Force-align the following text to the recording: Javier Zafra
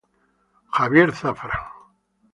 Javier 0.77 1.13
Zafra 1.13 1.61